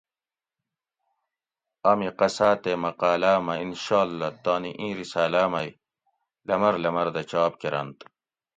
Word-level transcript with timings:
امی 1.89 2.09
قصا 2.19 2.49
تے 2.63 2.71
مقالاۤ 2.83 3.39
مہ 3.45 3.53
انشاء 3.63 4.03
اللّہ 4.05 4.29
تانی 4.43 4.71
اِیں 4.79 4.93
رِساۤلاۤ 4.99 5.47
مئی 5.51 5.69
لمر 6.47 6.73
لمر 6.83 7.07
دہ 7.15 7.21
چاپ 7.31 7.53
کۤرنت 7.61 7.97